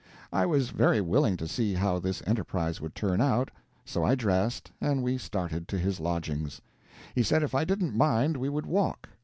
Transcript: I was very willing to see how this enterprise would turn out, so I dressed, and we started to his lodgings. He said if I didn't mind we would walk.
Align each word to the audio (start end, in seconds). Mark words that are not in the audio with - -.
I 0.33 0.47
was 0.47 0.71
very 0.71 0.99
willing 0.99 1.37
to 1.37 1.47
see 1.47 1.75
how 1.75 1.99
this 1.99 2.23
enterprise 2.25 2.81
would 2.81 2.95
turn 2.95 3.21
out, 3.21 3.51
so 3.85 4.03
I 4.03 4.15
dressed, 4.15 4.71
and 4.81 5.03
we 5.03 5.19
started 5.19 5.67
to 5.67 5.77
his 5.77 5.99
lodgings. 5.99 6.59
He 7.13 7.21
said 7.21 7.43
if 7.43 7.53
I 7.53 7.65
didn't 7.65 7.95
mind 7.95 8.35
we 8.35 8.49
would 8.49 8.65
walk. 8.65 9.09